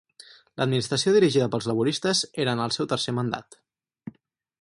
L'administració 0.59 1.11
dirigida 1.17 1.49
pels 1.55 1.67
laboristes 1.71 2.21
era 2.45 2.57
en 2.57 2.65
el 2.65 2.73
seu 2.79 2.89
tercer 2.95 3.15
mandat. 3.19 3.59